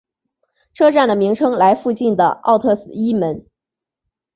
[0.73, 3.45] 车站的名称来附近的奥特伊门。